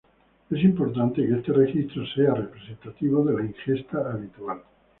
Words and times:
Es 0.49 0.63
importante 0.63 1.23
que 1.27 1.35
este 1.35 1.53
registro 1.53 2.03
sea 2.15 2.33
representativo 2.33 3.23
de 3.23 3.33
la 3.35 3.43
ingesta 3.45 3.99
habitual. 4.11 4.63